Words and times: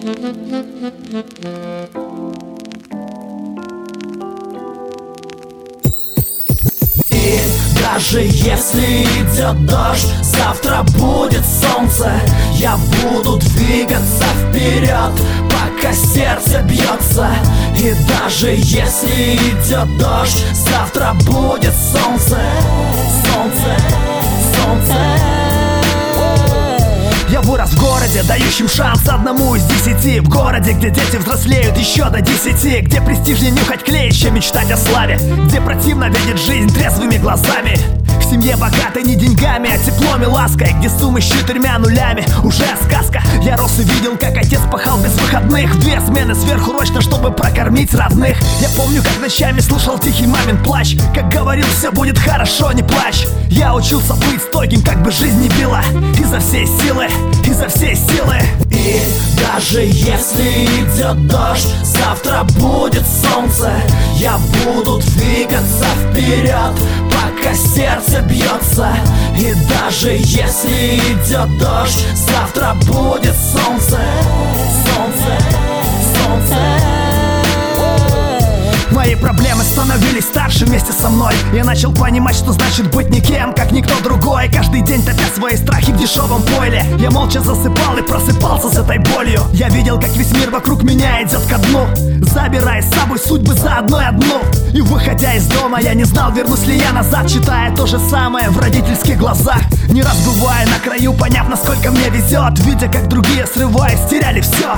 И 0.00 0.04
даже 7.80 8.20
если 8.20 9.02
идет 9.02 9.66
дождь, 9.66 10.08
завтра 10.22 10.84
будет 10.96 11.44
солнце. 11.44 12.12
Я 12.52 12.78
буду 13.02 13.38
двигаться 13.38 14.24
вперед, 14.48 15.12
пока 15.50 15.92
сердце 15.92 16.62
бьется. 16.62 17.28
И 17.76 17.92
даже 18.06 18.50
если 18.50 19.34
идет 19.34 19.98
дождь, 19.98 20.44
завтра 20.54 21.14
будет 21.26 21.74
солнце. 21.74 22.38
Солнце, 23.24 23.76
солнце 24.54 25.37
городе, 28.08 28.22
дающим 28.22 28.68
шанс 28.68 29.08
одному 29.08 29.54
из 29.54 29.64
десяти. 29.64 30.20
В 30.20 30.28
городе, 30.28 30.72
где 30.72 30.90
дети 30.90 31.16
взрослеют 31.16 31.76
еще 31.76 32.08
до 32.08 32.20
десяти. 32.20 32.80
Где 32.80 33.00
престижнее 33.00 33.50
нюхать 33.50 33.84
клей, 33.84 34.10
чем 34.12 34.34
мечтать 34.34 34.70
о 34.70 34.76
славе. 34.76 35.18
Где 35.46 35.60
противно 35.60 36.08
видеть 36.08 36.40
жизнь 36.40 36.72
трезвыми 36.72 37.18
глазами 37.18 37.97
в 38.18 38.24
семье 38.24 38.56
богатой 38.56 39.02
не 39.02 39.14
деньгами, 39.14 39.70
а 39.70 39.78
теплом 39.78 40.22
и 40.22 40.26
лаской. 40.26 40.72
Где 40.78 40.88
суммы 40.88 41.20
с 41.20 41.24
четырьмя 41.24 41.78
нулями 41.78 42.24
уже 42.42 42.64
сказка. 42.84 43.22
Я 43.42 43.56
рос 43.56 43.78
и 43.78 43.82
видел, 43.82 44.16
как 44.16 44.36
отец 44.36 44.60
пахал 44.70 44.98
без 44.98 45.12
выходных. 45.12 45.78
Две 45.80 46.00
смены 46.00 46.34
сверхурочно, 46.34 47.00
чтобы 47.00 47.30
прокормить 47.30 47.94
родных. 47.94 48.36
Я 48.60 48.68
помню, 48.76 49.02
как 49.02 49.20
ночами 49.20 49.60
слышал 49.60 49.98
тихий 49.98 50.26
мамин 50.26 50.62
плач. 50.62 50.96
Как 51.14 51.28
говорил, 51.28 51.66
все 51.66 51.90
будет 51.90 52.18
хорошо, 52.18 52.72
не 52.72 52.82
плачь 52.82 53.26
Я 53.48 53.74
учился 53.74 54.14
быть 54.14 54.42
стойким, 54.42 54.82
как 54.82 55.02
бы 55.02 55.10
жизнь 55.10 55.40
не 55.40 55.48
била 55.48 55.82
Изо 56.18 56.38
всей 56.40 56.66
силы, 56.66 57.06
изо 57.44 57.68
всей 57.68 57.94
силы. 57.94 58.36
И 58.70 59.00
даже 59.38 59.80
если 59.80 60.66
идет 60.66 61.26
дождь, 61.26 61.68
завтра 61.82 62.44
будет 62.58 63.04
солнце. 63.06 63.70
Я 64.14 64.38
буду 64.64 64.98
двигаться 64.98 65.86
вперед, 66.10 66.72
пока 67.28 67.54
сердце 67.54 68.20
бьется 68.22 68.94
И 69.36 69.54
даже 69.68 70.12
если 70.12 70.96
идет 70.96 71.56
дождь, 71.58 72.06
завтра 72.14 72.74
будет 72.86 73.34
солнце 73.34 73.98
Солнце, 74.84 75.38
солнце 76.14 76.97
Мои 78.98 79.14
проблемы 79.14 79.62
становились 79.62 80.24
старше 80.24 80.64
вместе 80.64 80.92
со 80.92 81.08
мной. 81.08 81.32
Я 81.54 81.62
начал 81.62 81.94
понимать, 81.94 82.34
что 82.34 82.50
значит 82.50 82.92
быть 82.92 83.10
никем, 83.10 83.54
как 83.54 83.70
никто 83.70 83.94
другой. 84.02 84.50
Каждый 84.50 84.80
день 84.80 85.04
топя 85.04 85.22
свои 85.32 85.56
страхи 85.56 85.92
в 85.92 85.96
дешевом 85.96 86.42
пойле 86.42 86.84
Я 86.98 87.08
молча 87.12 87.40
засыпал 87.40 87.96
и 87.96 88.02
просыпался 88.02 88.68
с 88.68 88.76
этой 88.76 88.98
болью. 88.98 89.42
Я 89.52 89.68
видел, 89.68 90.00
как 90.00 90.10
весь 90.16 90.32
мир 90.32 90.50
вокруг 90.50 90.82
меня 90.82 91.22
идет 91.22 91.42
ко 91.46 91.58
дну. 91.58 91.86
Забирая 92.22 92.82
с 92.82 92.90
собой 92.92 93.20
судьбы 93.20 93.54
за 93.54 93.76
одной 93.76 94.04
одну. 94.04 94.42
И 94.74 94.80
выходя 94.80 95.32
из 95.34 95.46
дома, 95.46 95.80
я 95.80 95.94
не 95.94 96.02
знал, 96.02 96.32
вернусь 96.32 96.66
ли 96.66 96.76
я 96.76 96.90
назад 96.90 97.28
Читая 97.28 97.74
то 97.76 97.86
же 97.86 98.00
самое 98.00 98.50
в 98.50 98.58
родительских 98.58 99.16
глазах. 99.16 99.62
Не 99.90 100.02
раз 100.02 100.18
бывая 100.26 100.66
на 100.66 100.80
краю, 100.80 101.14
поняв, 101.14 101.48
насколько 101.48 101.90
мне 101.92 102.10
везет 102.10 102.58
Видя, 102.66 102.88
как 102.88 103.08
другие, 103.08 103.46
срываясь, 103.46 104.00
теряли 104.10 104.40
все 104.40 104.74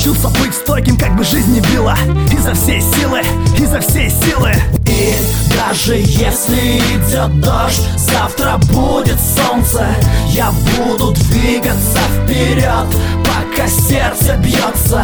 Я 0.00 0.12
учился 0.12 0.28
быть 0.40 0.54
стойким, 0.54 0.96
как 0.96 1.14
бы 1.14 1.22
жизнь 1.24 1.52
не 1.52 1.60
била. 1.60 1.94
Изо 2.32 2.54
всей 2.54 2.80
силы, 2.80 3.20
изо 3.58 3.80
всей 3.80 4.08
силы. 4.08 4.52
И 4.86 5.14
даже 5.54 5.96
если 5.96 6.78
идет 6.78 7.38
дождь, 7.40 7.82
завтра 7.98 8.56
будет 8.72 9.18
солнце. 9.20 9.86
Я 10.28 10.52
буду 10.78 11.12
двигаться 11.12 11.98
вперед, 12.24 12.86
пока 13.24 13.68
сердце 13.68 14.36
бьется. 14.38 15.02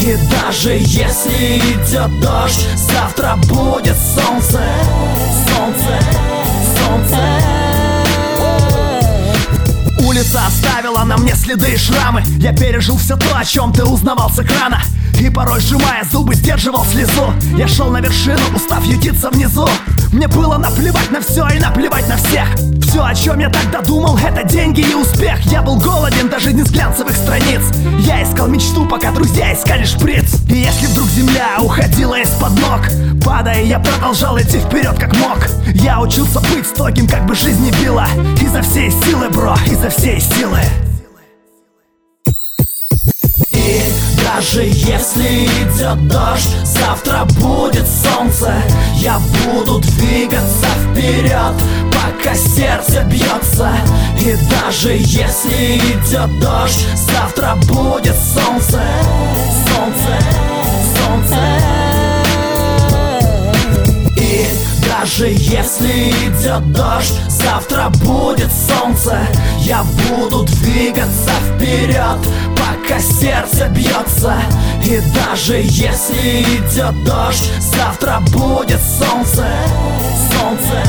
И 0.00 0.16
даже 0.30 0.78
если 0.80 1.58
идет 1.58 2.20
дождь, 2.20 2.66
завтра 2.76 3.36
будет 3.48 3.67
Улица 10.08 10.46
оставила 10.46 11.04
на 11.04 11.18
мне 11.18 11.34
следы 11.34 11.74
и 11.74 11.76
шрамы. 11.76 12.22
Я 12.38 12.54
пережил 12.54 12.96
все 12.96 13.14
то, 13.14 13.36
о 13.36 13.44
чем 13.44 13.74
ты 13.74 13.84
узнавал 13.84 14.30
с 14.30 14.38
экрана. 14.38 14.80
И 15.20 15.28
порой, 15.28 15.60
сжимая 15.60 16.02
зубы, 16.10 16.34
сдерживал 16.34 16.86
слезу. 16.86 17.34
Я 17.58 17.68
шел 17.68 17.90
на 17.90 18.00
вершину, 18.00 18.40
устав 18.56 18.82
ютиться 18.86 19.28
внизу. 19.28 19.68
Мне 20.10 20.26
было 20.26 20.56
наплевать 20.56 21.10
на 21.10 21.20
все 21.20 21.46
и 21.48 21.58
наплевать 21.58 22.08
на 22.08 22.16
всех 22.16 22.48
Все, 22.88 23.04
о 23.04 23.14
чем 23.14 23.38
я 23.38 23.50
тогда 23.50 23.82
думал, 23.82 24.16
это 24.16 24.48
деньги 24.48 24.80
и 24.80 24.94
успех. 24.94 25.38
Я 25.52 25.60
был 25.60 25.76
голоден 25.76 26.30
даже 26.30 26.54
не 26.54 26.62
с 26.62 26.70
глянцевых 26.70 27.14
страниц. 27.14 27.60
Я 27.98 28.22
искал 28.22 28.48
мечту, 28.48 28.86
пока 28.86 29.10
друзья 29.10 29.52
искали 29.52 29.84
шприц. 29.84 30.40
И 30.48 30.54
если 30.54 30.86
вдруг 30.86 31.06
земля 31.08 31.58
уходила 31.60 32.18
из-под 32.18 32.58
ног 32.58 32.80
Падая, 33.22 33.62
я 33.62 33.78
продолжал 33.78 34.38
идти 34.38 34.58
вперед 34.58 34.98
как 34.98 35.14
мог. 35.16 35.36
Я 35.74 36.00
учился 36.00 36.40
быть 36.40 36.66
стойким, 36.66 37.06
как 37.06 37.26
бы 37.26 37.34
жизнь 37.34 37.62
не 37.62 37.72
била. 37.72 38.06
Изо 38.40 38.62
всей 38.62 38.90
силы, 38.90 39.28
бро, 39.28 39.54
изо 39.66 39.90
всей 39.90 40.18
силы 40.18 40.60
даже 44.38 44.62
если 44.62 45.46
идет 45.46 46.06
дождь, 46.06 46.54
завтра 46.62 47.24
будет 47.40 47.84
солнце. 47.88 48.54
Я 48.94 49.18
буду 49.18 49.80
двигаться 49.80 50.68
вперед, 50.92 51.54
пока 51.90 52.36
сердце 52.36 53.02
бьется. 53.02 53.72
И 54.16 54.36
даже 54.48 54.90
если 54.92 55.78
идет 55.78 56.38
дождь, 56.38 56.86
завтра 56.94 57.56
будет 57.66 58.14
солнце. 58.14 58.80
Солнце, 59.66 60.14
солнце. 60.94 61.38
И 64.18 64.46
даже 64.88 65.26
если 65.30 66.10
идет 66.10 66.70
дождь, 66.70 67.14
завтра 67.28 67.88
будет 67.88 68.52
солнце 68.52 69.18
Я 69.68 69.84
буду 69.84 70.44
двигаться 70.44 71.30
вперед, 71.42 72.16
пока 72.56 72.98
сердце 72.98 73.68
бьется. 73.68 74.34
И 74.82 74.98
даже 75.14 75.56
если 75.62 76.40
идет 76.40 77.04
дождь, 77.04 77.52
завтра 77.60 78.18
будет 78.32 78.80
солнце 78.80 79.46
Солнце, 80.32 80.82